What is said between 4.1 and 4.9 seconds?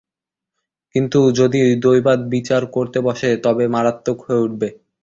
হয়ে ওঠে।